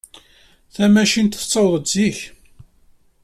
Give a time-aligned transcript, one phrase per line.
[0.73, 2.17] Tamacint tettaweḍ-d zik.